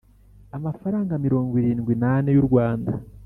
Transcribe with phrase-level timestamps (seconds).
[0.57, 2.91] Amafaranga mirongo irindwi n’ ane y’ u Rwanda